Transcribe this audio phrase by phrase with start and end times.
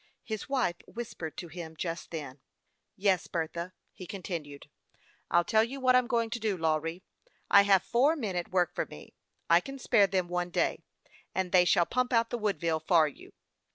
[0.23, 2.39] His wife whispered to him just then."
[2.95, 4.67] Yes, Bertha," he continued."
[5.29, 7.03] I'll tell you what I'm going to do, Lawry.
[7.51, 9.13] I have four men at work for me.
[9.47, 10.81] I can spare them one day,
[11.35, 13.31] and they shall pump out the Woodville for you."